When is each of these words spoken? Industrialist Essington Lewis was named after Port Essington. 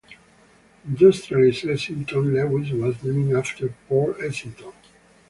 Industrialist 0.83 1.63
Essington 1.65 2.33
Lewis 2.33 2.71
was 2.71 3.03
named 3.03 3.33
after 3.37 3.69
Port 3.87 4.17
Essington. 4.19 4.73